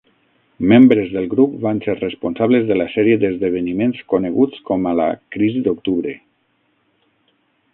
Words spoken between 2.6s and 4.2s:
de la sèrie d'esdeveniments